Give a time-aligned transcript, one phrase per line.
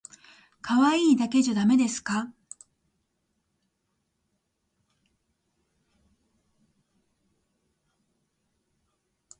[0.63, 2.33] 可愛いだけじゃだめですか？